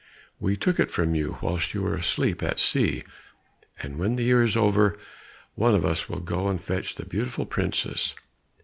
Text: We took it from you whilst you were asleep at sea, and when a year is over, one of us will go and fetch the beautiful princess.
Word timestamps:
We 0.39 0.55
took 0.55 0.79
it 0.79 0.89
from 0.89 1.13
you 1.13 1.37
whilst 1.43 1.75
you 1.75 1.83
were 1.83 1.93
asleep 1.93 2.41
at 2.41 2.57
sea, 2.57 3.03
and 3.83 3.99
when 3.99 4.17
a 4.17 4.23
year 4.23 4.41
is 4.41 4.57
over, 4.57 4.97
one 5.53 5.75
of 5.75 5.85
us 5.85 6.09
will 6.09 6.21
go 6.21 6.47
and 6.47 6.59
fetch 6.59 6.95
the 6.95 7.05
beautiful 7.05 7.45
princess. 7.45 8.15